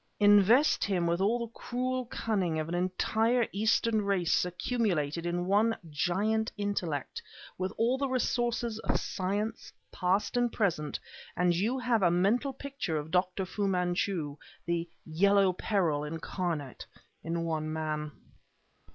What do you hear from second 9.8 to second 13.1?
past and present, and you have a mental picture